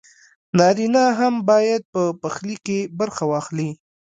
[0.57, 3.69] نارينه هم بايد په پخلي کښې برخه واخلي